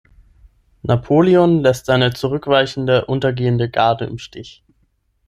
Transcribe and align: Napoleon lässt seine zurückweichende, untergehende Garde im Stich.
Napoleon 0.81 1.61
lässt 1.61 1.85
seine 1.85 2.11
zurückweichende, 2.11 3.05
untergehende 3.05 3.69
Garde 3.69 4.05
im 4.05 4.17
Stich. 4.17 4.63